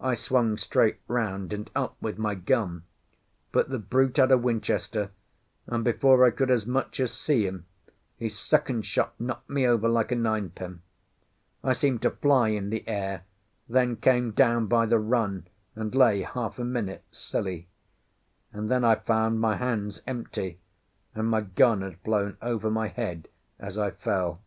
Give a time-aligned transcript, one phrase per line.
[0.00, 2.84] I swung straight round and up with my gun,
[3.50, 5.10] but the brute had a Winchester,
[5.66, 7.66] and before I could as much as see him
[8.16, 10.82] his second shot knocked me over like a nine pin.
[11.64, 13.24] I seemed to fly in the air,
[13.68, 17.66] then came down by the run and lay half a minute, silly;
[18.52, 20.60] and then I found my hands empty,
[21.12, 23.26] and my gun had flown over my head
[23.58, 24.40] as I fell.